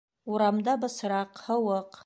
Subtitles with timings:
[0.35, 1.99] Урамда бысраҡ, һыуыҡ.